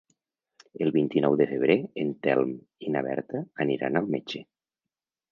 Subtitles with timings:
[0.85, 2.53] El vint-i-nou de febrer en Telm
[2.87, 4.43] i na Berta aniran al metge.